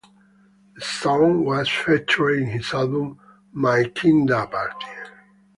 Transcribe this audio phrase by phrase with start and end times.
[0.73, 3.19] The song was featured on his album
[3.51, 4.87] "My Kinda Party".